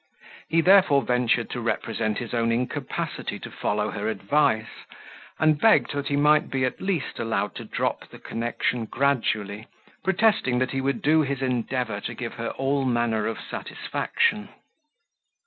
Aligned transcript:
He 0.49 0.61
therefore 0.61 1.03
ventured 1.03 1.51
to 1.51 1.61
represent 1.61 2.17
his 2.17 2.33
own 2.33 2.51
incapacity 2.51 3.37
to 3.37 3.51
follow 3.51 3.91
her 3.91 4.07
advice, 4.09 4.87
and 5.37 5.61
begged 5.61 5.91
that 5.93 6.07
he 6.07 6.15
might, 6.15 6.51
at 6.55 6.81
least, 6.81 7.17
be 7.17 7.21
allowed 7.21 7.53
to 7.57 7.65
drop 7.65 8.07
the 8.09 8.17
connection 8.17 8.85
gradually, 8.85 9.67
protesting 10.03 10.57
that 10.57 10.71
he 10.71 10.81
would 10.81 11.03
do 11.03 11.21
his 11.21 11.43
endeavour 11.43 12.01
to 12.01 12.15
give 12.15 12.33
her 12.41 12.49
all 12.49 12.83
manner 12.83 13.27
of 13.27 13.37
satisfaction. 13.39 14.49